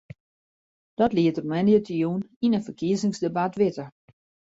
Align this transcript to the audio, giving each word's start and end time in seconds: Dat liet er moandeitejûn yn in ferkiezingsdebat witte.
Dat 0.99 1.11
liet 1.17 1.37
er 1.39 1.47
moandeitejûn 1.51 2.21
yn 2.45 2.55
in 2.57 2.65
ferkiezingsdebat 2.67 3.53
witte. 3.59 3.85